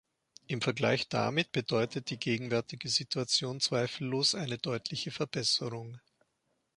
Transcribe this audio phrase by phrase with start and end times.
[0.47, 5.99] Im Vergleich damit bedeutet die gegenwärtige Situation zweifellos eine deutliche Verbesserung.